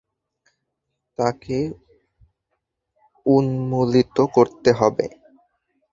তাকে 1.17 1.57
উন্মূলিত 3.25 4.17
করতে 4.35 4.69
হবে। 4.71 5.05